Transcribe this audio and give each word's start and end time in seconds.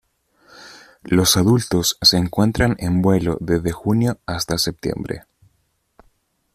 Los 1.03 1.37
adultos 1.37 1.99
se 2.01 2.17
encuentran 2.17 2.75
en 2.79 3.03
vuelo 3.03 3.37
desde 3.39 3.71
junio 3.71 4.17
hasta 4.25 4.57
septiembre. 4.57 5.25